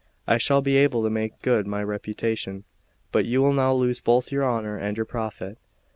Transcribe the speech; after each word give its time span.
I 0.25 0.39
shall 0.39 0.63
be 0.63 0.77
able 0.77 1.03
to 1.03 1.11
make 1.11 1.43
good 1.43 1.67
my 1.67 1.83
reputation; 1.83 2.63
but 3.11 3.25
you 3.25 3.39
will 3.39 3.53
now 3.53 3.71
lose 3.71 4.01
both 4.01 4.31
your 4.31 4.49
honour 4.49 4.75
and 4.75 4.97
your 4.97 5.05
profit. 5.05 5.59